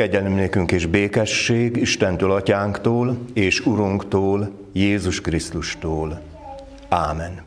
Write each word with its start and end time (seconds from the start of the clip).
Kegyelem 0.00 0.32
nékünk 0.32 0.72
és 0.72 0.86
békesség 0.86 1.76
Istentől, 1.76 2.30
Atyánktól 2.30 3.18
és 3.32 3.66
Urunktól, 3.66 4.50
Jézus 4.72 5.20
Krisztustól. 5.20 6.20
Ámen. 6.88 7.42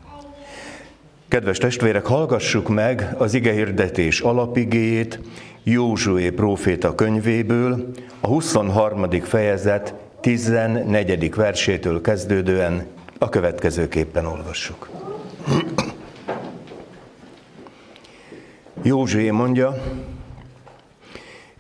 Kedves 1.28 1.58
testvérek, 1.58 2.06
hallgassuk 2.06 2.70
meg 2.70 3.16
az 3.18 3.34
igehirdetés 3.34 4.20
alapigéjét 4.20 5.20
Józsué 5.64 6.30
próféta 6.30 6.96
könyvéből, 6.96 7.92
a 8.20 8.28
23. 8.28 9.10
fejezet 9.22 9.94
14. 10.22 11.36
versétől 11.36 12.02
kezdődően 12.02 12.86
a 13.18 13.30
következőképpen 13.30 14.26
olvassuk. 14.26 14.90
Józsué 18.82 19.30
mondja, 19.30 19.76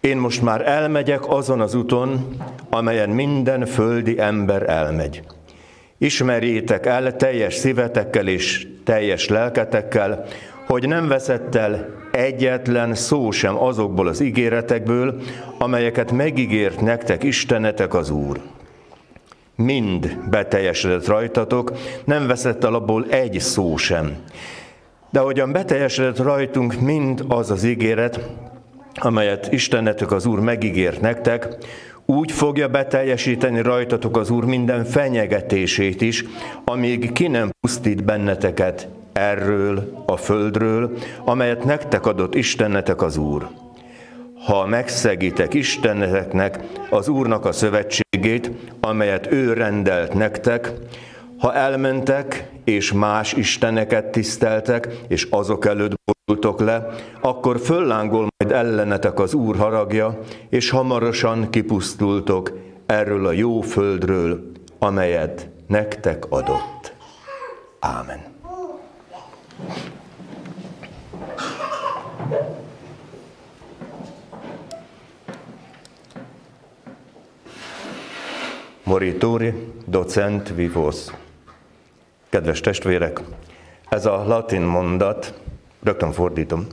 én 0.07 0.17
most 0.17 0.41
már 0.41 0.67
elmegyek 0.67 1.27
azon 1.27 1.61
az 1.61 1.75
úton, 1.75 2.35
amelyen 2.69 3.09
minden 3.09 3.65
földi 3.65 4.19
ember 4.19 4.69
elmegy. 4.69 5.23
Ismerjétek 5.97 6.85
el 6.85 7.15
teljes 7.15 7.53
szívetekkel 7.53 8.27
és 8.27 8.67
teljes 8.83 9.27
lelketekkel, 9.27 10.25
hogy 10.67 10.87
nem 10.87 11.07
veszett 11.07 11.55
el 11.55 11.89
egyetlen 12.11 12.95
szó 12.95 13.31
sem 13.31 13.57
azokból 13.57 14.07
az 14.07 14.19
ígéretekből, 14.19 15.21
amelyeket 15.57 16.11
megígért 16.11 16.81
nektek 16.81 17.23
Istenetek 17.23 17.93
az 17.93 18.09
Úr. 18.09 18.39
Mind 19.55 20.17
beteljesedett 20.29 21.07
rajtatok, 21.07 21.71
nem 22.05 22.27
veszett 22.27 22.63
el 22.63 22.73
abból 22.73 23.05
egy 23.09 23.39
szó 23.39 23.77
sem. 23.77 24.17
De 25.09 25.19
ahogyan 25.19 25.51
beteljesedett 25.51 26.17
rajtunk 26.17 26.79
mind 26.79 27.25
az 27.27 27.51
az 27.51 27.63
ígéret, 27.63 28.19
amelyet 28.93 29.51
Istenetek 29.51 30.11
az 30.11 30.25
Úr 30.25 30.39
megígért 30.39 31.01
nektek, 31.01 31.47
úgy 32.05 32.31
fogja 32.31 32.67
beteljesíteni 32.67 33.61
rajtatok 33.61 34.17
az 34.17 34.29
Úr 34.29 34.45
minden 34.45 34.85
fenyegetését 34.85 36.01
is, 36.01 36.25
amíg 36.65 37.11
ki 37.11 37.27
nem 37.27 37.49
pusztít 37.59 38.03
benneteket 38.03 38.87
erről 39.13 40.03
a 40.05 40.17
földről, 40.17 40.97
amelyet 41.25 41.63
nektek 41.63 42.05
adott 42.05 42.35
Istenetek 42.35 43.01
az 43.01 43.17
Úr. 43.17 43.47
Ha 44.45 44.65
megszegítek 44.65 45.53
Isteneteknek 45.53 46.59
az 46.89 47.07
Úrnak 47.07 47.45
a 47.45 47.51
szövetségét, 47.51 48.51
amelyet 48.79 49.31
ő 49.31 49.53
rendelt 49.53 50.13
nektek, 50.13 50.71
ha 51.37 51.53
elmentek, 51.53 52.49
és 52.63 52.91
más 52.91 53.33
isteneket 53.33 54.05
tiszteltek, 54.05 54.87
és 55.07 55.27
azok 55.29 55.65
előtt 55.65 55.93
borultok 56.33 56.59
le, 56.59 56.89
akkor 57.21 57.59
föllángol 57.59 58.27
majd 58.37 58.55
ellenetek 58.55 59.19
az 59.19 59.33
Úr 59.33 59.55
haragja, 59.55 60.19
és 60.49 60.69
hamarosan 60.69 61.49
kipusztultok 61.49 62.51
erről 62.85 63.25
a 63.27 63.31
jó 63.31 63.61
földről, 63.61 64.51
amelyet 64.79 65.49
nektek 65.67 66.25
adott. 66.29 66.95
Ámen. 67.79 68.31
Moritori, 78.83 79.53
docent 79.85 80.53
vivos. 80.55 81.05
Kedves 82.29 82.59
testvérek, 82.59 83.21
ez 83.89 84.05
a 84.05 84.23
latin 84.27 84.61
mondat, 84.61 85.42
rögtön 85.83 86.11
fordítom, 86.11 86.67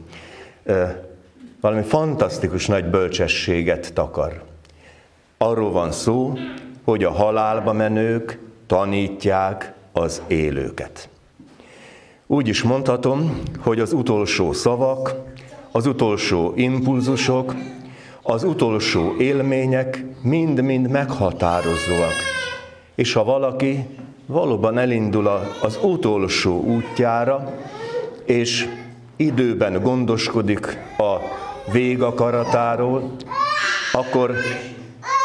valami 1.60 1.82
fantasztikus 1.82 2.66
nagy 2.66 2.84
bölcsességet 2.84 3.92
takar. 3.94 4.42
Arról 5.38 5.70
van 5.70 5.92
szó, 5.92 6.32
hogy 6.84 7.04
a 7.04 7.10
halálba 7.10 7.72
menők 7.72 8.38
tanítják 8.66 9.72
az 9.92 10.22
élőket. 10.26 11.08
Úgy 12.26 12.48
is 12.48 12.62
mondhatom, 12.62 13.42
hogy 13.58 13.80
az 13.80 13.92
utolsó 13.92 14.52
szavak, 14.52 15.14
az 15.72 15.86
utolsó 15.86 16.52
impulzusok, 16.56 17.54
az 18.22 18.44
utolsó 18.44 19.14
élmények 19.18 20.04
mind-mind 20.22 20.88
meghatározóak. 20.88 22.14
És 22.94 23.12
ha 23.12 23.24
valaki 23.24 23.86
valóban 24.26 24.78
elindul 24.78 25.26
az 25.62 25.78
utolsó 25.82 26.60
útjára, 26.60 27.52
és 28.24 28.68
időben 29.20 29.82
gondoskodik 29.82 30.78
a 30.98 31.16
végakaratáról, 31.72 33.10
akkor 33.92 34.34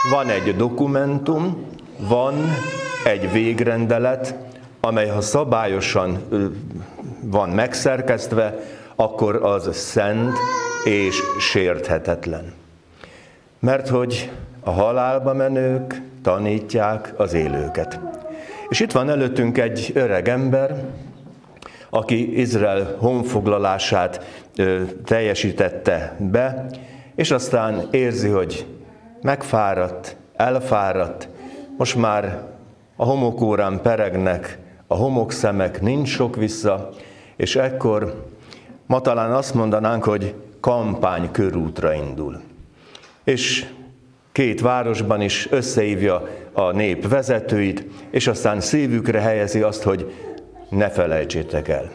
van 0.09 0.29
egy 0.29 0.55
dokumentum, 0.55 1.65
van 1.97 2.33
egy 3.05 3.31
végrendelet, 3.31 4.35
amely 4.79 5.07
ha 5.07 5.21
szabályosan 5.21 6.17
van 7.21 7.49
megszerkesztve, 7.49 8.59
akkor 8.95 9.35
az 9.35 9.75
szent 9.75 10.37
és 10.83 11.21
sérthetetlen. 11.39 12.53
Mert 13.59 13.87
hogy 13.87 14.31
a 14.59 14.71
halálba 14.71 15.33
menők 15.33 16.01
tanítják 16.21 17.13
az 17.17 17.33
élőket. 17.33 17.99
És 18.69 18.79
itt 18.79 18.91
van 18.91 19.09
előttünk 19.09 19.57
egy 19.57 19.91
öreg 19.93 20.27
ember, 20.29 20.85
aki 21.95 22.39
Izrael 22.39 22.95
honfoglalását 22.99 24.43
teljesítette 25.05 26.15
be, 26.19 26.65
és 27.15 27.31
aztán 27.31 27.87
érzi, 27.91 28.29
hogy 28.29 28.65
megfáradt, 29.21 30.15
elfáradt, 30.35 31.29
most 31.77 31.95
már 31.95 32.41
a 32.95 33.05
homokórán 33.05 33.81
peregnek, 33.81 34.57
a 34.87 34.95
homokszemek, 34.95 35.81
nincs 35.81 36.09
sok 36.09 36.35
vissza, 36.35 36.89
és 37.35 37.55
ekkor 37.55 38.25
ma 38.85 39.01
talán 39.01 39.31
azt 39.31 39.53
mondanánk, 39.53 40.03
hogy 40.03 40.33
kampány 40.59 41.31
körútra 41.31 41.93
indul. 41.93 42.41
És 43.23 43.65
két 44.31 44.61
városban 44.61 45.21
is 45.21 45.47
összehívja 45.51 46.27
a 46.53 46.71
nép 46.71 47.07
vezetőit, 47.07 47.85
és 48.09 48.27
aztán 48.27 48.59
szívükre 48.59 49.19
helyezi 49.19 49.61
azt, 49.61 49.83
hogy 49.83 50.13
ne 50.69 50.89
felejtsétek 50.89 51.67
el. 51.67 51.91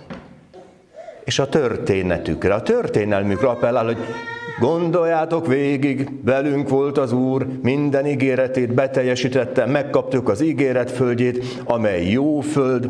És 1.25 1.38
a 1.38 1.48
történetükre, 1.48 2.54
a 2.54 2.62
történelmükre 2.62 3.48
appellál, 3.48 3.84
hogy 3.84 3.98
gondoljátok 4.60 5.47
végig, 5.47 6.08
velünk 6.25 6.69
volt 6.69 6.98
az 6.98 7.12
Úr, 7.12 7.47
minden 7.62 8.06
ígéretét 8.06 8.75
beteljesítette, 8.75 9.66
megkaptuk 9.66 10.28
az 10.28 10.41
ígéret 10.41 10.91
földjét, 10.91 11.44
amely 11.64 12.10
jó 12.10 12.41
föld, 12.41 12.88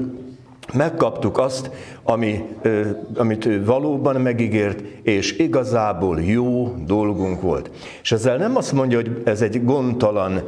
megkaptuk 0.73 1.39
azt, 1.39 1.71
ami, 2.03 2.45
amit 3.17 3.47
ő 3.47 3.65
valóban 3.65 4.21
megígért, 4.21 4.81
és 5.03 5.39
igazából 5.39 6.21
jó 6.21 6.75
dolgunk 6.87 7.41
volt. 7.41 7.71
És 8.03 8.13
ezzel 8.13 8.37
nem 8.37 8.57
azt 8.57 8.73
mondja, 8.73 8.97
hogy 8.97 9.23
ez 9.25 9.43
egy 9.43 9.65
gondtalan, 9.65 10.43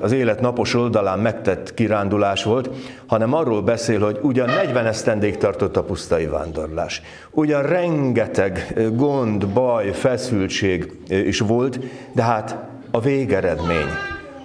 az 0.00 0.12
élet 0.12 0.40
napos 0.40 0.74
oldalán 0.74 1.18
megtett 1.18 1.74
kirándulás 1.74 2.44
volt, 2.44 2.70
hanem 3.06 3.34
arról 3.34 3.62
beszél, 3.62 4.00
hogy 4.00 4.18
ugyan 4.22 4.48
40 4.48 4.86
esztendék 4.86 5.36
tartott 5.36 5.76
a 5.76 5.84
pusztai 5.84 6.26
vándorlás. 6.26 7.02
Ugyan 7.30 7.62
rengeteg 7.62 8.80
gond, 8.96 9.46
baj, 9.46 9.92
feszültség 9.92 10.92
is 11.08 11.38
volt, 11.38 11.78
de 12.12 12.22
hát 12.22 12.56
a 12.90 13.00
végeredmény, 13.00 13.88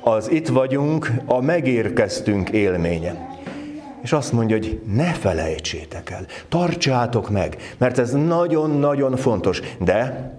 az 0.02 0.31
itt 0.31 0.48
vagyunk, 0.48 1.12
a 1.25 1.42
megérkeztünk 1.42 2.50
élménye. 2.50 3.29
És 4.02 4.12
azt 4.12 4.32
mondja, 4.32 4.56
hogy 4.56 4.82
ne 4.94 5.14
felejtsétek 5.14 6.10
el, 6.10 6.26
tartsátok 6.50 7.30
meg, 7.30 7.76
mert 7.78 7.98
ez 7.98 8.12
nagyon-nagyon 8.12 9.16
fontos. 9.16 9.62
De 9.80 10.32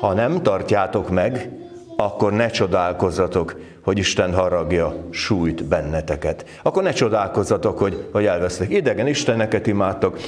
ha 0.00 0.12
nem 0.12 0.42
tartjátok 0.42 1.10
meg, 1.10 1.50
akkor 1.96 2.32
ne 2.32 2.48
csodálkozzatok, 2.48 3.60
hogy 3.82 3.98
Isten 3.98 4.34
haragja 4.34 4.94
sújt 5.10 5.64
benneteket. 5.64 6.44
Akkor 6.62 6.82
ne 6.82 6.92
csodálkozzatok, 6.92 7.78
hogy, 7.78 8.08
hogy 8.12 8.24
elvesztek. 8.24 8.70
Idegen 8.70 9.06
Isteneket 9.06 9.66
imádtok, 9.66 10.18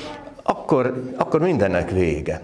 akkor, 0.42 1.02
akkor 1.16 1.40
mindennek 1.40 1.90
vége. 1.90 2.42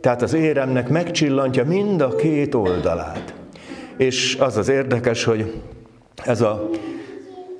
Tehát 0.00 0.22
az 0.22 0.32
éremnek 0.34 0.88
megcsillantja 0.88 1.64
mind 1.64 2.00
a 2.00 2.16
két 2.16 2.54
oldalát. 2.54 3.34
És 3.96 4.36
az 4.40 4.56
az 4.56 4.68
érdekes, 4.68 5.24
hogy 5.24 5.60
ez 6.24 6.40
a 6.40 6.68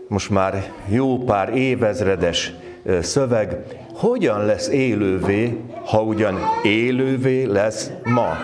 most 0.09 0.31
már 0.31 0.73
jó 0.89 1.19
pár 1.19 1.57
évezredes 1.57 2.53
szöveg, 3.01 3.57
hogyan 3.93 4.45
lesz 4.45 4.69
élővé, 4.69 5.61
ha 5.85 6.03
ugyan 6.03 6.39
élővé 6.63 7.45
lesz 7.45 7.91
ma, 8.05 8.37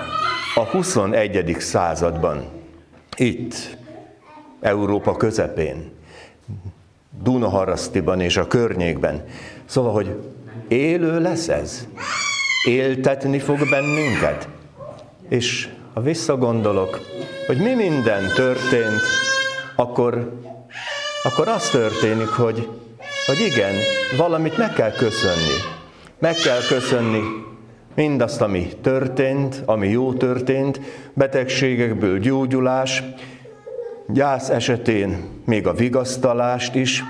a 0.54 0.64
21. 0.70 1.56
században, 1.58 2.44
itt, 3.16 3.76
Európa 4.60 5.16
közepén, 5.16 5.90
Dunaharasztiban 7.22 8.20
és 8.20 8.36
a 8.36 8.46
környékben. 8.46 9.24
Szóval, 9.64 9.92
hogy 9.92 10.16
élő 10.68 11.20
lesz 11.20 11.48
ez? 11.48 11.86
Éltetni 12.66 13.38
fog 13.38 13.58
bennünket? 13.70 14.48
És 15.28 15.68
ha 15.94 16.00
visszagondolok, 16.00 17.00
hogy 17.46 17.58
mi 17.58 17.74
minden 17.74 18.26
történt, 18.34 19.00
akkor, 19.76 20.32
akkor 21.22 21.48
az 21.48 21.70
történik, 21.70 22.28
hogy, 22.28 22.68
hogy 23.26 23.40
igen, 23.40 23.74
valamit 24.16 24.56
meg 24.56 24.72
kell 24.72 24.90
köszönni. 24.90 25.56
Meg 26.18 26.34
kell 26.34 26.60
köszönni 26.68 27.20
mindazt, 27.94 28.40
ami 28.40 28.68
történt, 28.80 29.62
ami 29.66 29.88
jó 29.88 30.12
történt, 30.12 30.80
betegségekből 31.14 32.18
gyógyulás, 32.18 33.02
gyász 34.08 34.48
esetén 34.48 35.24
még 35.44 35.66
a 35.66 35.72
vigasztalást 35.72 36.74
is. 36.74 37.02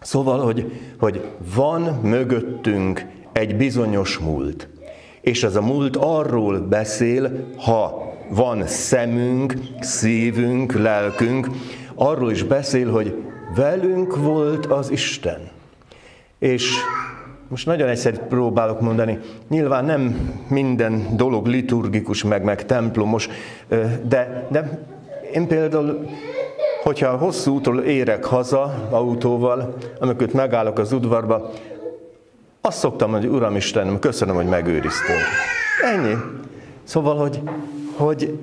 Szóval, 0.00 0.40
hogy, 0.40 0.80
hogy 0.98 1.24
van 1.54 1.82
mögöttünk 2.02 3.06
egy 3.32 3.56
bizonyos 3.56 4.18
múlt. 4.18 4.68
És 5.20 5.42
ez 5.42 5.56
a 5.56 5.62
múlt 5.62 5.96
arról 5.96 6.58
beszél, 6.58 7.46
ha 7.56 8.12
van 8.28 8.66
szemünk, 8.66 9.54
szívünk, 9.80 10.72
lelkünk, 10.72 11.48
arról 11.94 12.30
is 12.30 12.42
beszél, 12.42 12.90
hogy 12.90 13.25
velünk 13.54 14.16
volt 14.16 14.66
az 14.66 14.90
Isten. 14.90 15.50
És 16.38 16.70
most 17.48 17.66
nagyon 17.66 17.88
egyszerűt 17.88 18.20
próbálok 18.20 18.80
mondani, 18.80 19.18
nyilván 19.48 19.84
nem 19.84 20.30
minden 20.48 21.16
dolog 21.16 21.46
liturgikus, 21.46 22.24
meg, 22.24 22.42
meg 22.42 22.66
templomos, 22.66 23.28
de, 24.08 24.46
de 24.50 24.86
én 25.32 25.46
például, 25.46 26.08
hogyha 26.82 27.16
hosszú 27.16 27.54
útról 27.54 27.80
érek 27.80 28.24
haza 28.24 28.88
autóval, 28.90 29.74
amikor 29.98 30.28
megállok 30.32 30.78
az 30.78 30.92
udvarba, 30.92 31.50
azt 32.60 32.78
szoktam 32.78 33.10
hogy 33.10 33.26
Uram 33.26 33.56
Istenem, 33.56 33.98
köszönöm, 33.98 34.34
hogy 34.34 34.46
megőriztél. 34.46 35.16
Ennyi. 35.84 36.14
Szóval, 36.84 37.16
hogy, 37.16 37.40
hogy 37.96 38.38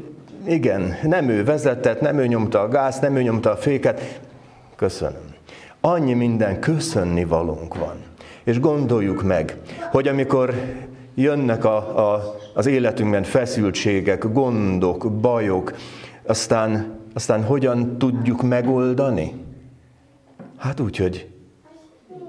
igen, 0.47 0.95
nem 1.03 1.29
ő 1.29 1.43
vezetett, 1.43 2.01
nem 2.01 2.17
ő 2.17 2.27
nyomta 2.27 2.61
a 2.61 2.67
gáz, 2.67 2.99
nem 2.99 3.15
ő 3.15 3.21
nyomta 3.21 3.51
a 3.51 3.55
féket. 3.55 4.21
Köszönöm. 4.83 5.21
Annyi 5.81 6.13
minden 6.13 6.59
köszönni 6.59 7.25
valunk 7.25 7.75
van. 7.75 7.95
És 8.43 8.59
gondoljuk 8.59 9.23
meg, 9.23 9.57
hogy 9.91 10.07
amikor 10.07 10.53
jönnek 11.15 11.65
a, 11.65 11.75
a, 12.13 12.35
az 12.53 12.65
életünkben 12.65 13.23
feszültségek, 13.23 14.31
gondok, 14.31 15.11
bajok, 15.11 15.73
aztán, 16.25 16.99
aztán 17.13 17.43
hogyan 17.43 17.97
tudjuk 17.97 18.41
megoldani? 18.41 19.33
Hát 20.57 20.79
úgy, 20.79 20.97
hogy 20.97 21.29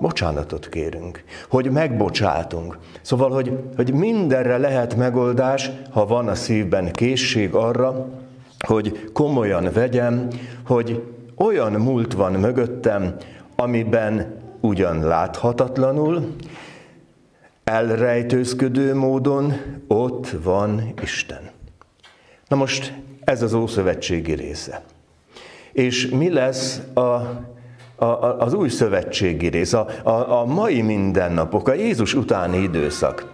bocsánatot 0.01 0.69
kérünk, 0.69 1.25
hogy 1.49 1.71
megbocsátunk. 1.71 2.79
Szóval, 3.03 3.31
hogy, 3.31 3.59
hogy 3.77 3.93
mindenre 3.93 4.59
lehet 4.59 4.97
megoldás, 4.97 5.71
ha 5.91 6.07
van 6.07 6.29
a 6.29 6.35
szívben 6.35 6.93
készség 6.93 7.55
arra, 7.55 8.09
hogy 8.59 9.11
komolyan 9.13 9.69
vegyem, 9.73 10.29
hogy 10.67 11.03
olyan 11.37 11.73
múlt 11.73 12.13
van 12.13 12.33
mögöttem, 12.33 13.17
amiben 13.57 14.43
ugyan 14.61 15.05
láthatatlanul, 15.05 16.37
elrejtőzködő 17.65 18.95
módon 18.95 19.53
ott 19.89 20.29
van 20.29 20.93
Isten. 21.03 21.51
Na 22.49 22.57
most 22.57 22.95
ez 23.25 23.43
az 23.43 23.55
Ószövetségi 23.55 24.33
része. 24.33 24.83
És 25.73 26.09
mi 26.09 26.31
lesz 26.31 26.81
a, 26.95 27.01
a, 27.01 28.39
az 28.39 28.55
új 28.55 28.69
szövetségi 28.69 29.47
rész, 29.47 29.73
a, 29.73 29.87
a, 30.03 30.41
a 30.41 30.45
mai 30.45 30.83
mindennapok, 30.83 31.69
a 31.69 31.75
Jézus 31.75 32.15
utáni 32.15 32.59
időszak? 32.59 33.33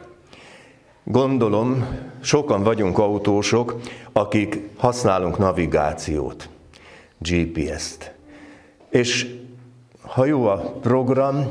Gondolom, 1.05 1.87
sokan 2.21 2.63
vagyunk 2.63 2.99
autósok, 2.99 3.81
akik 4.13 4.61
használunk 4.77 5.39
navigációt, 5.39 6.49
GPS-t. 7.21 8.15
És 8.89 9.39
ha 10.03 10.25
jó 10.25 10.47
a 10.47 10.57
program, 10.81 11.47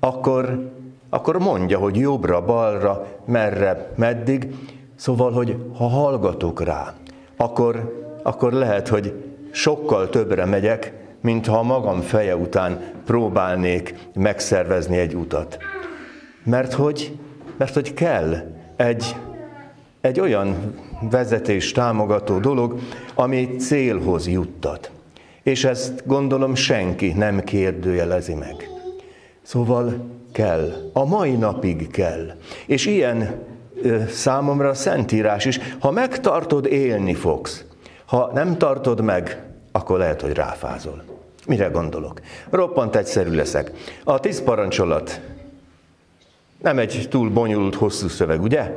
akkor, 0.00 0.70
akkor 1.08 1.38
mondja, 1.38 1.78
hogy 1.78 1.96
jobbra, 1.96 2.44
balra, 2.44 3.06
merre, 3.24 3.92
meddig. 3.96 4.54
Szóval, 4.94 5.32
hogy 5.32 5.56
ha 5.76 5.88
hallgatok 5.88 6.62
rá, 6.62 6.94
akkor, 7.36 8.04
akkor 8.22 8.52
lehet, 8.52 8.88
hogy 8.88 9.14
sokkal 9.50 10.08
többre 10.08 10.44
megyek, 10.44 10.92
mint 11.20 11.46
ha 11.46 11.62
magam 11.62 12.00
feje 12.00 12.36
után 12.36 12.80
próbálnék 13.04 13.94
megszervezni 14.14 14.98
egy 14.98 15.14
utat. 15.14 15.58
Mert 16.44 16.72
hogy, 16.72 17.18
mert 17.56 17.74
hogy 17.74 17.94
kell 17.94 18.34
egy, 18.76 19.16
egy 20.00 20.20
olyan 20.20 20.74
vezetés 21.10 21.72
támogató 21.72 22.38
dolog, 22.38 22.78
ami 23.14 23.56
célhoz 23.56 24.28
juttat. 24.28 24.90
És 25.42 25.64
ezt 25.64 26.06
gondolom 26.06 26.54
senki 26.54 27.12
nem 27.12 27.44
kérdőjelezi 27.44 28.34
meg. 28.34 28.68
Szóval 29.42 30.08
kell, 30.32 30.90
a 30.92 31.04
mai 31.04 31.36
napig 31.36 31.90
kell. 31.90 32.30
És 32.66 32.86
ilyen 32.86 33.48
számomra 34.08 34.68
a 34.68 34.74
Szentírás 34.74 35.44
is. 35.44 35.58
Ha 35.78 35.90
megtartod, 35.90 36.66
élni 36.66 37.14
fogsz. 37.14 37.64
Ha 38.06 38.30
nem 38.34 38.58
tartod 38.58 39.00
meg, 39.00 39.42
akkor 39.72 39.98
lehet, 39.98 40.20
hogy 40.20 40.32
ráfázol. 40.32 41.02
Mire 41.46 41.66
gondolok? 41.66 42.20
Roppant 42.50 42.96
egyszerű 42.96 43.30
leszek. 43.30 43.70
A 44.04 44.20
tíz 44.20 44.42
parancsolat 44.42 45.20
nem 46.62 46.78
egy 46.78 47.06
túl 47.10 47.30
bonyolult, 47.30 47.74
hosszú 47.74 48.08
szöveg, 48.08 48.42
ugye? 48.42 48.72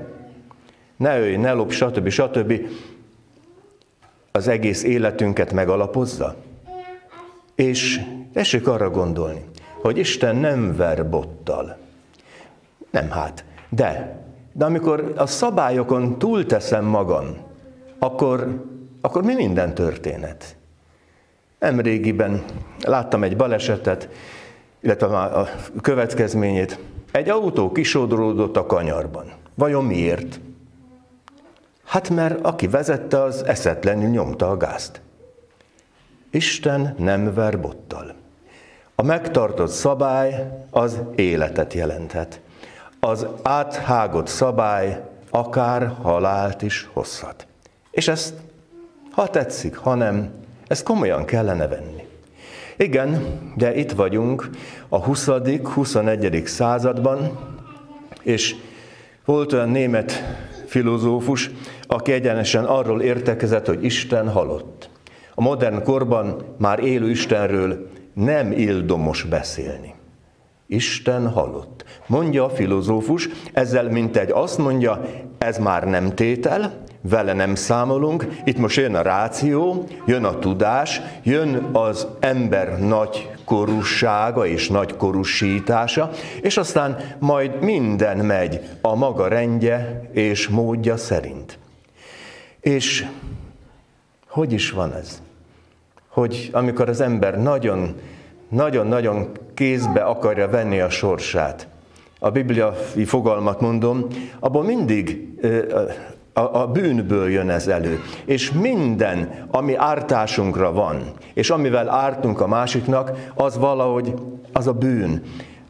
Ne 0.97 1.19
ölj, 1.19 1.35
ne 1.35 1.51
lop, 1.51 1.71
stb. 1.71 2.09
stb. 2.09 2.53
Az 4.31 4.47
egész 4.47 4.83
életünket 4.83 5.53
megalapozza. 5.53 6.35
És 7.55 8.01
tessék 8.33 8.67
arra 8.67 8.89
gondolni, 8.89 9.45
hogy 9.81 9.97
Isten 9.97 10.35
nem 10.35 10.75
ver 10.75 11.09
bottal. 11.09 11.77
Nem 12.91 13.09
hát, 13.09 13.45
de 13.69 14.21
de 14.53 14.65
amikor 14.65 15.13
a 15.15 15.25
szabályokon 15.25 16.19
túlteszem 16.19 16.85
magam, 16.85 17.37
akkor, 17.99 18.63
akkor 19.01 19.23
mi 19.23 19.33
minden 19.33 19.73
történet? 19.73 20.55
Nemrégiben 21.59 22.43
láttam 22.81 23.23
egy 23.23 23.35
balesetet, 23.35 24.09
illetve 24.79 25.05
a 25.05 25.47
következményét. 25.81 26.79
Egy 27.11 27.29
autó 27.29 27.71
kisodródott 27.71 28.57
a 28.57 28.65
kanyarban. 28.65 29.31
Vajon 29.55 29.85
miért? 29.85 30.39
Hát 31.85 32.09
mert 32.09 32.45
aki 32.45 32.67
vezette, 32.67 33.21
az 33.21 33.45
eszetlenül 33.45 34.09
nyomta 34.09 34.49
a 34.49 34.57
gázt. 34.57 35.01
Isten 36.33 36.95
nem 36.97 37.33
ver 37.33 37.59
bottal. 37.59 38.13
A 38.95 39.03
megtartott 39.03 39.71
szabály 39.71 40.51
az 40.69 41.01
életet 41.15 41.73
jelenthet 41.73 42.41
az 42.99 43.27
áthágott 43.41 44.27
szabály 44.27 45.01
akár 45.29 45.87
halált 46.01 46.61
is 46.61 46.89
hozhat. 46.93 47.47
És 47.91 48.07
ezt, 48.07 48.33
ha 49.11 49.27
tetszik, 49.27 49.75
ha 49.75 49.95
nem, 49.95 50.29
ezt 50.67 50.83
komolyan 50.83 51.25
kellene 51.25 51.67
venni. 51.67 52.07
Igen, 52.77 53.39
de 53.55 53.75
itt 53.75 53.91
vagyunk 53.91 54.49
a 54.89 55.03
20. 55.03 55.29
21. 55.63 56.43
században, 56.45 57.39
és 58.21 58.55
volt 59.25 59.53
olyan 59.53 59.69
német 59.69 60.23
filozófus, 60.65 61.51
aki 61.87 62.11
egyenesen 62.11 62.65
arról 62.65 63.01
értekezett, 63.01 63.65
hogy 63.65 63.83
Isten 63.83 64.29
halott. 64.29 64.89
A 65.35 65.41
modern 65.41 65.83
korban 65.83 66.43
már 66.57 66.79
élő 66.79 67.09
Istenről 67.09 67.89
nem 68.13 68.51
ildomos 68.51 69.23
beszélni. 69.23 69.93
Isten 70.67 71.29
halott. 71.29 71.83
Mondja 72.07 72.43
a 72.43 72.49
filozófus, 72.49 73.29
ezzel 73.53 73.89
mint 73.89 74.17
egy 74.17 74.31
azt 74.31 74.57
mondja, 74.57 75.01
ez 75.37 75.57
már 75.57 75.83
nem 75.83 76.15
tétel, 76.15 76.73
vele 77.01 77.33
nem 77.33 77.55
számolunk, 77.55 78.27
itt 78.45 78.57
most 78.57 78.77
jön 78.77 78.95
a 78.95 79.01
ráció, 79.01 79.87
jön 80.05 80.23
a 80.23 80.39
tudás, 80.39 81.01
jön 81.23 81.55
az 81.71 82.07
ember 82.19 82.79
nagy 82.79 83.29
korussága 83.45 84.45
és 84.45 84.69
nagy 84.69 84.95
korusítása, 84.95 86.09
és 86.41 86.57
aztán 86.57 86.97
majd 87.19 87.61
minden 87.61 88.17
megy 88.17 88.59
a 88.81 88.95
maga 88.95 89.27
rendje 89.27 90.09
és 90.11 90.47
módja 90.47 90.97
szerint. 90.97 91.59
És 92.59 93.05
hogy 94.33 94.51
is 94.51 94.71
van 94.71 94.93
ez? 94.93 95.21
Hogy 96.07 96.49
amikor 96.53 96.89
az 96.89 97.01
ember 97.01 97.41
nagyon 97.41 97.95
nagyon-nagyon 98.47 99.29
kézbe 99.53 100.01
akarja 100.01 100.49
venni 100.49 100.79
a 100.79 100.89
sorsát. 100.89 101.67
A 102.19 102.31
bibliai 102.31 103.05
fogalmat 103.05 103.61
mondom, 103.61 104.07
abból 104.39 104.63
mindig 104.63 105.27
a, 106.33 106.39
a 106.39 106.67
bűnből 106.67 107.29
jön 107.29 107.49
ez 107.49 107.67
elő. 107.67 107.99
És 108.25 108.51
minden, 108.51 109.47
ami 109.51 109.75
ártásunkra 109.75 110.71
van, 110.71 111.01
és 111.33 111.49
amivel 111.49 111.89
ártunk 111.89 112.41
a 112.41 112.47
másiknak, 112.47 113.11
az 113.35 113.57
valahogy 113.57 114.13
az 114.51 114.67
a 114.67 114.73
bűn. 114.73 115.21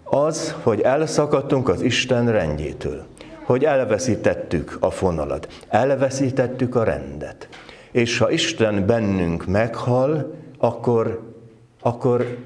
Az, 0.03 0.55
hogy 0.63 0.81
elszakadtunk 0.81 1.69
az 1.69 1.81
Isten 1.81 2.31
rendjétől. 2.31 3.05
hogy 3.45 3.63
elveszítettük 3.63 4.77
a 4.79 4.89
fonalat, 4.89 5.47
elveszítettük 5.69 6.75
a 6.75 6.83
rendet. 6.83 7.47
És 7.93 8.17
ha 8.17 8.31
Isten 8.31 8.85
bennünk 8.85 9.45
meghal, 9.45 10.33
akkor, 10.57 11.33
akkor 11.81 12.37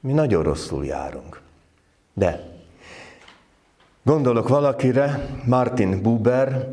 mi 0.00 0.12
nagyon 0.12 0.42
rosszul 0.42 0.84
járunk. 0.84 1.40
De 2.12 2.50
gondolok 4.02 4.48
valakire, 4.48 5.28
Martin 5.44 6.02
Buber, 6.02 6.72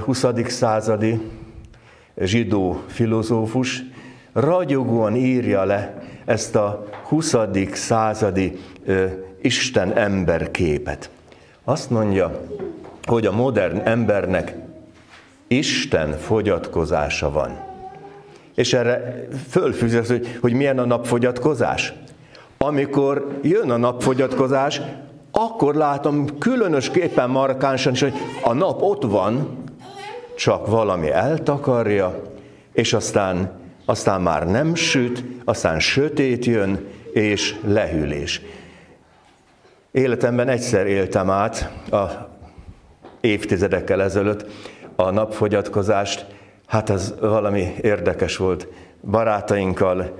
20. 0.00 0.24
Eh, 0.24 0.46
századi 0.46 1.30
zsidó 2.16 2.82
filozófus, 2.86 3.82
ragyogóan 4.32 5.16
írja 5.16 5.64
le 5.64 6.02
ezt 6.24 6.54
a 6.54 6.86
20. 7.02 7.34
századi 7.72 8.60
Isten 9.40 9.96
ember 9.96 10.50
képet. 10.50 11.10
Azt 11.64 11.90
mondja, 11.90 12.40
hogy 13.04 13.26
a 13.26 13.32
modern 13.32 13.78
embernek 13.78 14.54
Isten 15.56 16.18
fogyatkozása 16.18 17.30
van. 17.30 17.58
És 18.54 18.72
erre 18.72 19.26
fölfűzesz, 19.50 20.08
hogy, 20.08 20.38
hogy 20.40 20.52
milyen 20.52 20.78
a 20.78 20.84
napfogyatkozás. 20.84 21.92
Amikor 22.58 23.38
jön 23.42 23.70
a 23.70 23.76
napfogyatkozás, 23.76 24.80
akkor 25.30 25.74
látom 25.74 26.38
különösképpen 26.38 27.30
markánsan 27.30 27.92
is, 27.92 28.00
hogy 28.00 28.14
a 28.42 28.52
nap 28.52 28.82
ott 28.82 29.02
van, 29.02 29.62
csak 30.36 30.66
valami 30.66 31.10
eltakarja, 31.10 32.22
és 32.72 32.92
aztán, 32.92 33.50
aztán 33.84 34.20
már 34.20 34.46
nem 34.46 34.74
süt, 34.74 35.24
aztán 35.44 35.80
sötét 35.80 36.44
jön, 36.44 36.86
és 37.12 37.56
lehűlés. 37.66 38.40
Életemben 39.90 40.48
egyszer 40.48 40.86
éltem 40.86 41.30
át 41.30 41.70
a 41.90 42.32
évtizedekkel 43.20 44.02
ezelőtt 44.02 44.46
a 44.96 45.10
napfogyatkozást, 45.10 46.26
hát 46.66 46.90
ez 46.90 47.14
valami 47.20 47.74
érdekes 47.80 48.36
volt. 48.36 48.66
Barátainkkal 49.10 50.18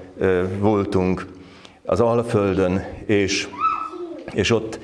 voltunk 0.58 1.26
az 1.84 2.00
Alföldön, 2.00 2.84
és, 3.06 3.48
és 4.32 4.50
ott, 4.50 4.78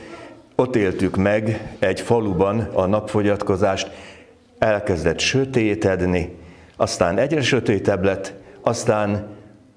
ott 0.56 0.76
éltük 0.76 1.16
meg 1.16 1.75
egy 1.78 2.00
faluban 2.00 2.61
a 2.73 2.87
napfogyatkozást, 2.87 3.90
elkezdett 4.59 5.18
sötétedni, 5.18 6.37
aztán 6.76 7.18
egyre 7.18 7.42
sötétebb 7.42 8.04
lett, 8.04 8.35
aztán, 8.61 9.26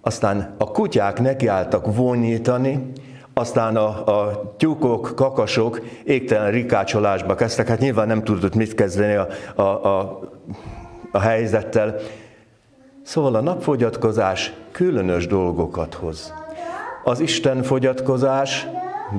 aztán 0.01 0.55
a 0.58 0.72
kutyák 0.72 1.20
nekiálltak 1.20 1.96
vonyítani, 1.96 2.91
aztán 3.34 3.75
a, 3.75 4.20
a 4.22 4.54
tyúkok, 4.58 5.12
kakasok 5.16 5.82
égtelen 6.04 6.52
rikácsolásba 6.52 7.36
kezdtek, 7.36 7.68
hát 7.68 7.80
nyilván 7.80 8.08
nem 8.08 8.24
tudott 8.24 8.56
mit 8.56 8.75
kezdeni 8.75 9.13
a, 9.13 9.28
a, 9.56 9.62
a, 9.62 10.20
a 11.12 11.20
helyzettel. 11.20 11.96
Szóval 13.04 13.36
a 13.36 13.42
napfogyatkozás 13.42 14.54
különös 14.72 15.28
dolgokat 15.28 15.94
hoz. 15.94 16.34
Az 17.04 17.20
Isten 17.20 17.63
fogyatkozás 17.63 18.68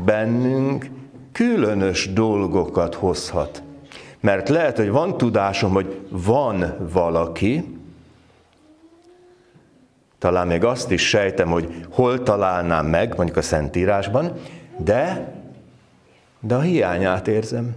bennünk 0.04 0.90
különös 1.32 2.12
dolgokat 2.12 2.94
hozhat. 2.94 3.62
Mert 4.20 4.48
lehet, 4.48 4.76
hogy 4.76 4.90
van 4.90 5.16
tudásom, 5.16 5.72
hogy 5.72 6.00
van 6.08 6.88
valaki, 6.92 7.78
talán 10.24 10.46
még 10.46 10.64
azt 10.64 10.90
is 10.90 11.08
sejtem, 11.08 11.48
hogy 11.48 11.84
hol 11.90 12.22
találnám 12.22 12.86
meg, 12.86 13.14
mondjuk 13.16 13.36
a 13.36 13.42
Szentírásban, 13.42 14.32
de, 14.76 15.32
de 16.40 16.54
a 16.54 16.60
hiányát 16.60 17.28
érzem. 17.28 17.74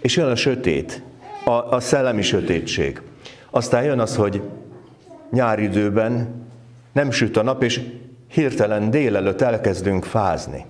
És 0.00 0.16
jön 0.16 0.30
a 0.30 0.36
sötét, 0.36 1.02
a, 1.44 1.50
a 1.50 1.80
szellemi 1.80 2.22
sötétség. 2.22 3.02
Aztán 3.50 3.84
jön 3.84 4.00
az, 4.00 4.16
hogy 4.16 4.42
nyári 5.30 5.62
időben 5.62 6.42
nem 6.92 7.10
süt 7.10 7.36
a 7.36 7.42
nap, 7.42 7.62
és 7.62 7.80
hirtelen 8.28 8.90
délelőtt 8.90 9.40
elkezdünk 9.40 10.04
fázni. 10.04 10.64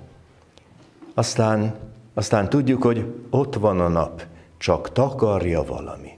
Aztán, 1.15 1.75
aztán 2.15 2.49
tudjuk, 2.49 2.83
hogy 2.83 3.05
ott 3.31 3.55
van 3.55 3.81
a 3.81 3.89
nap, 3.89 4.23
csak 4.59 4.93
takarja 4.93 5.65
valami. 5.65 6.13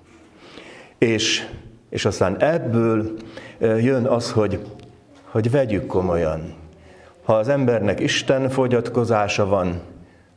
És, 0.98 1.48
és 1.90 2.04
aztán 2.04 2.36
ebből 2.42 3.16
jön 3.58 4.04
az, 4.04 4.30
hogy 4.30 4.60
hogy 5.30 5.50
vegyük 5.50 5.86
komolyan. 5.86 6.54
Ha 7.24 7.34
az 7.34 7.48
embernek 7.48 8.00
Isten 8.00 8.48
fogyatkozása 8.48 9.46
van, 9.46 9.80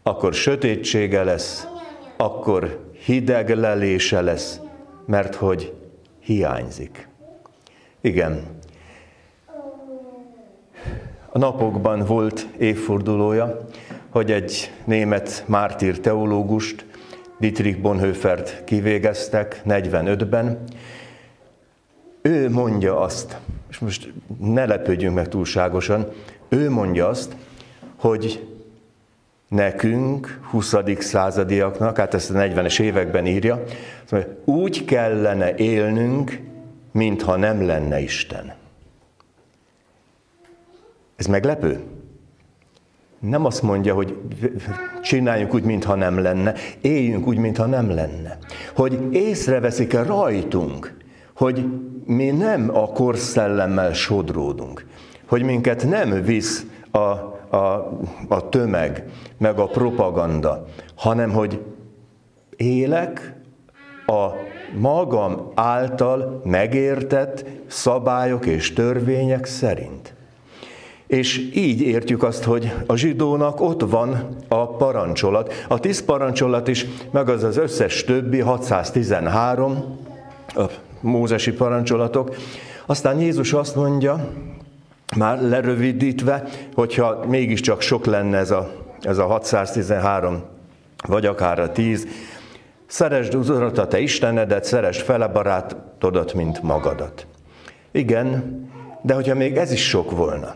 akkor 0.04 0.34
sötétsége 0.34 1.24
lesz, 1.24 1.68
akkor 2.18 2.80
hideg 3.06 3.50
lelése 3.50 4.22
lesz, 4.22 4.60
mert 5.06 5.36
hogy 5.36 5.74
hiányzik. 6.20 7.08
Igen. 8.02 8.44
A 11.30 11.38
napokban 11.38 12.06
volt 12.06 12.48
évfordulója, 12.58 13.68
hogy 14.10 14.32
egy 14.32 14.72
német 14.86 15.44
mártír 15.48 16.00
teológust, 16.00 16.86
Dietrich 17.40 17.80
Bonhoeffert 17.80 18.64
kivégeztek 18.64 19.62
45-ben. 19.68 20.64
Ő 22.22 22.50
mondja 22.50 23.00
azt, 23.00 23.38
és 23.70 23.80
most 23.80 24.14
ne 24.40 24.66
lepődjünk 24.66 25.16
meg 25.16 25.28
túlságosan, 25.28 26.08
ő 26.50 26.70
mondja 26.70 27.08
azt, 27.08 27.36
hogy 27.96 28.48
nekünk, 29.48 30.40
20. 30.50 30.76
századiaknak, 31.00 31.98
hát 31.98 32.14
ezt 32.14 32.30
a 32.30 32.34
40-es 32.34 32.80
években 32.80 33.26
írja, 33.26 33.64
úgy 34.46 34.86
kellene 34.86 35.56
élnünk, 35.56 36.40
mintha 36.92 37.36
nem 37.36 37.66
lenne 37.66 38.00
Isten. 38.00 38.54
Ez 41.16 41.26
meglepő? 41.26 41.80
Nem 43.20 43.46
azt 43.46 43.62
mondja, 43.62 43.94
hogy 43.94 44.18
csináljunk 45.02 45.54
úgy, 45.54 45.64
mintha 45.64 45.96
nem 45.96 46.20
lenne, 46.22 46.54
éljünk 46.82 47.28
úgy, 47.28 47.38
mintha 47.38 47.66
nem 47.66 47.90
lenne. 47.90 48.38
Hogy 48.76 49.08
észreveszik-e 49.12 50.04
rajtunk, 50.04 50.98
hogy 51.34 51.66
mi 52.10 52.30
nem 52.30 52.70
a 52.74 52.88
korszellemmel 52.88 53.94
sodródunk, 53.94 54.86
hogy 55.28 55.44
minket 55.44 55.88
nem 55.88 56.22
visz 56.24 56.66
a, 56.92 56.98
a, 56.98 57.92
a 58.28 58.50
tömeg, 58.50 59.04
meg 59.38 59.60
a 59.60 59.66
propaganda, 59.66 60.66
hanem 60.96 61.32
hogy 61.32 61.62
élek 62.56 63.34
a 64.06 64.28
magam 64.80 65.52
által 65.56 66.42
megértett 66.46 67.46
szabályok 67.68 68.46
és 68.46 68.74
törvények 68.74 69.46
szerint. 69.46 70.14
És 71.08 71.52
így 71.54 71.82
értjük 71.82 72.24
azt, 72.24 72.44
hogy 72.44 72.74
a 72.88 72.96
zsidónak 72.96 73.62
ott 73.62 73.82
van 73.82 74.36
a 74.48 74.68
parancsolat. 74.68 75.54
A 75.68 75.80
tíz 75.80 76.04
parancsolat 76.04 76.68
is, 76.68 76.86
meg 77.12 77.30
az 77.30 77.44
az 77.44 77.58
összes 77.58 78.04
többi, 78.04 78.40
613, 78.40 79.98
mózesi 81.02 81.52
parancsolatok. 81.52 82.36
Aztán 82.86 83.20
Jézus 83.20 83.54
azt 83.54 83.76
mondja, 83.76 84.30
már 85.18 85.42
lerövidítve, 85.42 86.44
hogyha 86.74 87.26
mégiscsak 87.28 87.82
sok 87.82 88.06
lenne 88.06 88.38
ez 88.38 88.52
a, 88.52 88.72
ez 89.02 89.18
a 89.18 89.26
613, 89.26 90.44
vagy 91.08 91.26
akár 91.26 91.60
a 91.60 91.72
10, 91.72 92.08
szeresd 92.88 93.34
az 93.34 93.50
Urat, 93.50 93.78
a 93.78 93.88
te 93.88 94.00
Istenedet, 94.00 94.64
szeresd 94.64 95.02
fele 95.02 95.28
barátodat, 95.28 96.34
mint 96.34 96.62
magadat. 96.62 97.28
Igen, 97.92 98.60
de 99.02 99.14
hogyha 99.14 99.36
még 99.36 99.58
ez 99.58 99.72
is 99.72 99.88
sok 99.88 100.12
volna, 100.12 100.56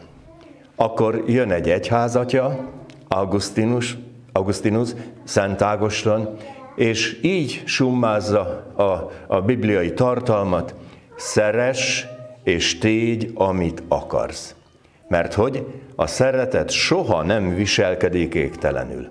akkor 0.76 1.24
jön 1.28 1.52
egy 1.52 1.70
egyházatja, 1.70 2.60
Augustinus, 3.08 3.98
Augustinus, 4.32 4.90
Szent 5.24 5.62
Ágoston, 5.62 6.38
és 6.76 7.20
így 7.22 7.62
summázza 7.66 8.40
a, 8.76 9.12
a 9.28 9.42
bibliai 9.42 9.94
tartalmat, 9.94 10.76
szeres 11.16 12.08
és 12.44 12.78
tégy, 12.78 13.32
amit 13.36 13.84
akarsz. 13.88 14.56
Mert 15.08 15.34
hogy 15.34 15.66
a 15.96 16.08
szeretet 16.08 16.70
soha 16.70 17.24
nem 17.24 17.56
viselkedik 17.56 18.34
égtelenül. 18.34 19.10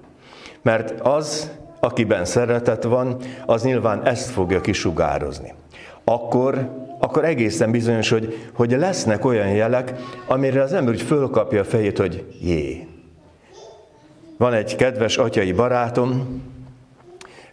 Mert 0.63 1.01
az, 1.01 1.51
akiben 1.81 2.25
szeretet 2.25 2.83
van, 2.83 3.17
az 3.47 3.63
nyilván 3.63 4.07
ezt 4.07 4.31
fogja 4.31 4.61
kisugározni. 4.61 5.55
Akkor, 6.05 6.71
akkor 6.99 7.25
egészen 7.25 7.71
bizonyos, 7.71 8.09
hogy, 8.09 8.49
hogy 8.53 8.71
lesznek 8.71 9.25
olyan 9.25 9.49
jelek, 9.49 9.95
amire 10.27 10.63
az 10.63 10.73
ember 10.73 10.95
úgy 10.95 11.03
fölkapja 11.03 11.61
a 11.61 11.65
fejét, 11.65 11.99
hogy 11.99 12.25
jé. 12.41 12.87
Van 14.39 14.53
egy 14.53 14.77
kedves 14.77 15.17
atyai 15.17 15.53
barátom, 15.53 16.43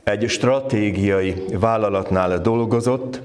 egy 0.03 0.29
stratégiai 0.29 1.43
vállalatnál 1.59 2.37
dolgozott, 2.37 3.21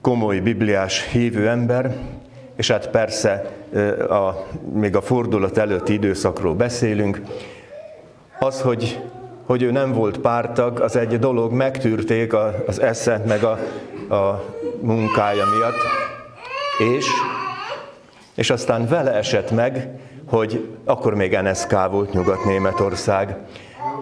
komoly 0.00 0.40
bibliás 0.40 1.08
hívő 1.10 1.48
ember, 1.48 1.96
és 2.56 2.70
hát 2.70 2.90
persze 2.90 3.50
a, 4.08 4.46
még 4.72 4.96
a 4.96 5.00
fordulat 5.00 5.58
előtti 5.58 5.92
időszakról 5.92 6.54
beszélünk, 6.54 7.22
az, 8.38 8.60
hogy 8.60 9.00
hogy 9.48 9.62
ő 9.62 9.70
nem 9.70 9.92
volt 9.92 10.18
pártag, 10.18 10.80
az 10.80 10.96
egy 10.96 11.18
dolog, 11.18 11.52
megtűrték 11.52 12.32
az 12.66 12.80
eszent 12.80 13.26
meg 13.26 13.42
a, 13.44 13.58
a 14.14 14.44
munkája 14.80 15.44
miatt, 15.44 15.80
és, 16.96 17.06
és 18.34 18.50
aztán 18.50 18.86
vele 18.86 19.12
esett 19.12 19.50
meg, 19.50 19.88
hogy 20.30 20.68
akkor 20.84 21.14
még 21.14 21.38
NSK 21.42 21.90
volt 21.90 22.12
Nyugat-Németország, 22.12 23.36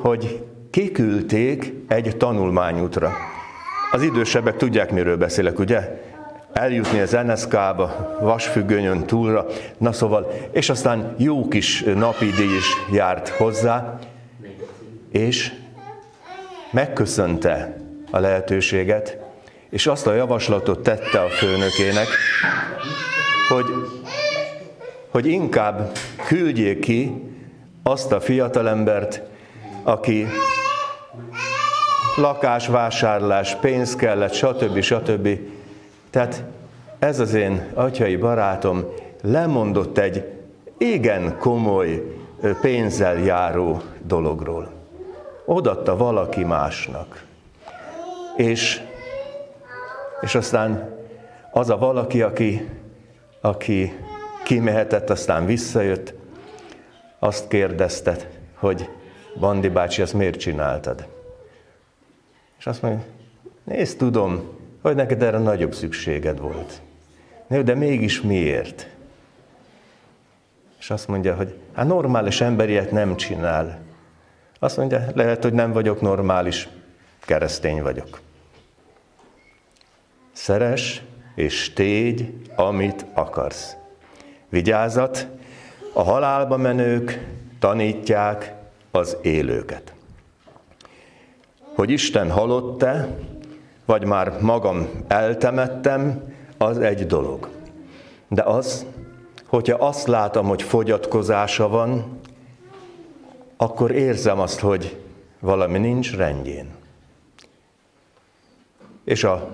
hogy 0.03 0.45
kiküldték 0.77 1.73
egy 1.89 2.17
tanulmányútra. 2.17 3.13
Az 3.91 4.03
idősebbek 4.03 4.57
tudják, 4.57 4.91
miről 4.91 5.17
beszélek, 5.17 5.59
ugye? 5.59 6.05
Eljutni 6.53 7.01
az 7.01 7.17
NSK-ba, 7.27 8.17
vasfüggönyön 8.21 9.07
túlra, 9.07 9.47
na 9.79 9.93
szóval, 9.93 10.33
és 10.51 10.71
aztán 10.71 11.15
jó 11.19 11.49
kis 11.49 11.83
napi 11.83 12.31
díj 12.31 12.57
is 12.57 12.65
járt 12.93 13.29
hozzá, 13.29 13.99
és 15.13 15.53
megköszönte 16.71 17.81
a 18.11 18.19
lehetőséget, 18.19 19.19
és 19.71 19.87
azt 19.87 20.07
a 20.07 20.15
javaslatot 20.15 20.83
tette 20.83 21.21
a 21.21 21.29
főnökének, 21.29 22.07
hogy, 23.49 23.67
hogy 25.11 25.27
inkább 25.27 25.91
küldjék 26.27 26.79
ki 26.81 27.13
azt 27.83 28.13
a 28.13 28.21
fiatalembert, 28.21 29.23
aki 29.83 30.27
lakásvásárlás, 32.17 33.55
pénz 33.55 33.97
kellett, 33.97 34.33
stb. 34.33 34.81
stb. 34.81 35.29
Tehát 36.11 36.45
ez 36.99 37.21
az 37.21 37.35
én 37.35 37.71
atyai 37.75 38.17
barátom 38.17 38.85
lemondott 39.23 39.99
egy 39.99 40.25
igen 40.79 41.39
komoly 41.39 42.03
pénzzel 42.61 43.19
járó 43.19 43.81
dologról. 44.03 44.69
Odatta 45.45 45.97
valaki 45.97 46.45
másnak. 46.45 47.25
És, 48.37 48.81
és 50.21 50.35
aztán 50.35 50.95
az 51.51 51.71
a 51.71 51.79
valaki, 51.79 52.23
aki, 52.23 52.69
aki 53.41 53.97
kimehetett, 54.45 55.11
aztán 55.11 55.47
visszajött, 55.47 56.15
azt 57.19 57.49
kérdezte, 57.49 58.17
hogy 58.55 58.89
Bandi 59.41 59.69
bácsi, 59.69 60.03
ezt 60.03 60.15
miért 60.15 60.39
csináltad? 60.39 61.16
És 62.59 62.67
azt 62.67 62.83
mondja, 62.83 63.05
nézd, 63.65 63.99
tudom, 63.99 64.59
hogy 64.83 64.95
neked 64.95 65.23
erre 65.23 65.39
nagyobb 65.39 65.75
szükséged 65.75 66.41
volt. 66.41 66.81
De 67.47 67.75
mégis 67.75 68.21
miért? 68.21 68.89
És 70.79 70.91
azt 70.91 71.09
mondja, 71.09 71.35
hogy 71.35 71.55
hát 71.75 71.87
normális 71.87 72.41
ember 72.41 72.69
ilyet 72.69 72.91
nem 72.91 73.17
csinál. 73.17 73.79
Azt 74.59 74.77
mondja, 74.77 75.05
lehet, 75.15 75.43
hogy 75.43 75.53
nem 75.53 75.73
vagyok 75.73 76.01
normális, 76.01 76.69
keresztény 77.21 77.83
vagyok. 77.83 78.21
Szeres 80.33 81.03
és 81.35 81.73
tégy, 81.73 82.35
amit 82.55 83.07
akarsz. 83.13 83.77
Vigyázat, 84.49 85.27
a 85.93 86.03
halálba 86.03 86.57
menők 86.57 87.27
tanítják 87.59 88.55
az 88.91 89.17
élőket. 89.23 89.96
Hogy 91.77 91.91
Isten 91.91 92.31
halott-e, 92.31 93.09
vagy 93.85 94.05
már 94.05 94.41
magam 94.41 94.89
eltemettem, 95.07 96.23
az 96.59 96.79
egy 96.79 97.07
dolog. 97.07 97.49
De 98.29 98.43
az, 98.43 98.87
hogyha 99.47 99.87
azt 99.87 100.07
látom, 100.07 100.47
hogy 100.47 100.63
fogyatkozása 100.63 101.69
van, 101.69 102.21
akkor 103.57 103.91
érzem 103.91 104.41
azt, 104.41 104.61
hogy 104.61 105.01
valami 105.41 105.79
nincs 105.79 106.17
rendjén. 106.17 106.69
És 109.05 109.25
a, 109.25 109.49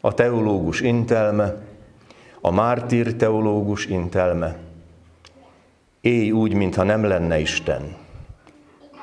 a 0.00 0.14
teológus 0.14 0.80
intelme, 0.80 1.54
a 2.40 2.50
mártír 2.50 3.14
teológus 3.14 3.86
intelme, 3.86 4.56
élj 6.00 6.30
úgy, 6.30 6.54
mintha 6.54 6.82
nem 6.82 7.04
lenne 7.04 7.38
Isten. 7.38 7.96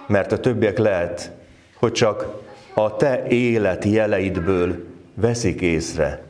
Mert 0.07 0.31
a 0.31 0.39
többiek 0.39 0.77
lehet, 0.77 1.37
hogy 1.79 1.91
csak 1.91 2.41
a 2.73 2.95
te 2.95 3.27
élet 3.27 3.85
jeleidből 3.85 4.85
veszik 5.13 5.61
észre, 5.61 6.23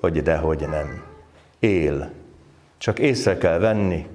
hogy 0.00 0.22
dehogy 0.22 0.68
nem. 0.68 1.04
Él. 1.58 2.10
Csak 2.78 2.98
észre 2.98 3.38
kell 3.38 3.58
venni 3.58 4.06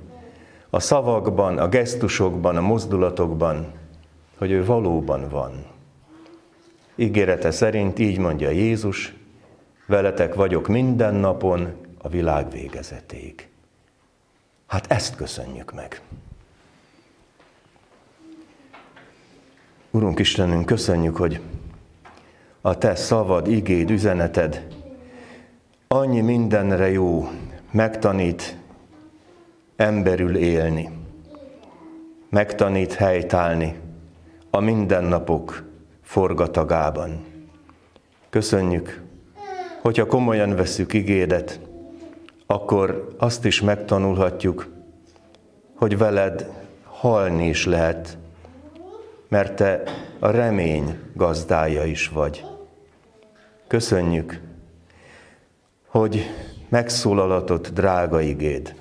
a 0.70 0.80
szavakban, 0.80 1.58
a 1.58 1.70
gesztusokban, 1.70 2.58
a 2.58 2.62
mozdulatokban, 2.62 3.72
hogy 4.38 4.52
ő 4.52 4.66
valóban 4.66 5.30
van. 5.30 5.66
Ígérete 6.96 7.52
szerint 7.52 8.00
így 8.00 8.18
mondja 8.18 8.50
Jézus, 8.50 9.14
veletek 9.86 10.36
vagyok 10.36 10.68
minden 10.68 11.14
napon 11.16 11.74
a 11.98 12.10
világ 12.10 12.52
végezetéig. 12.52 13.48
Hát 14.68 14.92
ezt 14.92 15.16
köszönjük 15.16 15.74
meg. 15.74 16.02
Urunk 19.94 20.20
Istenünk, 20.20 20.66
köszönjük, 20.66 21.16
hogy 21.16 21.40
a 22.62 22.78
Te 22.78 22.96
szavad, 22.96 23.48
igéd, 23.48 23.90
üzeneted 23.90 24.68
annyi 25.88 26.22
mindenre 26.22 26.92
jó, 26.92 27.30
megtanít 27.72 28.58
emberül 29.76 30.36
élni, 30.36 30.90
megtanít 32.30 32.94
helytállni 32.94 33.76
a 34.50 34.60
mindennapok 34.60 35.64
forgatagában. 36.02 37.26
Köszönjük, 38.30 39.02
hogyha 39.82 40.06
komolyan 40.06 40.56
veszük 40.56 40.94
igédet, 40.94 41.60
akkor 42.46 43.16
azt 43.18 43.46
is 43.46 43.62
megtanulhatjuk, 43.62 44.68
hogy 45.76 45.98
veled 45.98 46.50
halni 46.84 47.48
is 47.48 47.66
lehet, 47.66 48.18
mert 49.32 49.56
te 49.56 49.84
a 50.20 50.30
remény 50.30 51.00
gazdája 51.13 51.86
is 51.86 52.08
vagy. 52.08 52.46
Köszönjük, 53.67 54.41
hogy 55.88 56.30
megszólalatott 56.70 57.70
drága 57.70 58.22
igéd, 58.22 58.76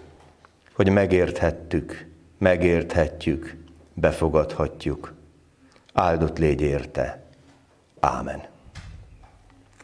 hogy 0.73 0.89
megérthettük, 0.89 2.07
megérthetjük, 2.39 3.57
befogadhatjuk. 3.95 5.15
Áldott 5.93 6.39
légy 6.39 6.61
érte. 6.61 7.23
Ámen. 8.01 8.43